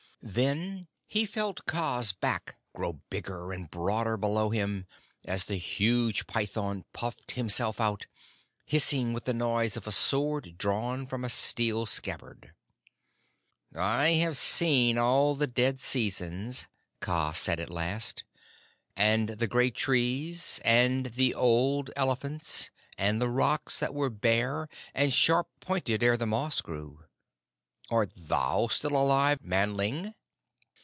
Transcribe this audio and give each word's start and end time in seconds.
Then 0.23 0.87
he 1.07 1.25
felt 1.25 1.65
Kaa's 1.65 2.13
back 2.13 2.55
grow 2.75 2.93
bigger 3.09 3.51
and 3.51 3.71
broader 3.71 4.17
below 4.17 4.51
him 4.51 4.85
as 5.25 5.45
the 5.45 5.55
huge 5.55 6.27
python 6.27 6.85
puffed 6.93 7.31
himself 7.31 7.81
out, 7.81 8.05
hissing 8.63 9.13
with 9.13 9.25
the 9.25 9.33
noise 9.33 9.75
of 9.75 9.87
a 9.87 9.91
sword 9.91 10.59
drawn 10.59 11.07
from 11.07 11.23
a 11.23 11.29
steel 11.29 11.87
scabbard. 11.87 12.53
"I 13.75 14.09
have 14.09 14.37
seen 14.37 14.99
all 14.99 15.33
the 15.33 15.47
dead 15.47 15.79
seasons," 15.79 16.67
Kaa 16.99 17.31
said 17.33 17.59
at 17.59 17.71
last, 17.71 18.23
"and 18.95 19.27
the 19.29 19.47
great 19.47 19.73
trees 19.73 20.61
and 20.63 21.07
the 21.07 21.33
old 21.33 21.89
elephants, 21.95 22.69
and 22.95 23.19
the 23.19 23.27
rocks 23.27 23.79
that 23.79 23.95
were 23.95 24.11
bare 24.11 24.69
and 24.93 25.11
sharp 25.11 25.49
pointed 25.61 26.03
ere 26.03 26.15
the 26.15 26.27
moss 26.27 26.61
grew. 26.61 26.99
Art 27.89 28.11
thou 28.15 28.67
still 28.67 28.95
alive, 28.95 29.39
Manling?" 29.43 30.13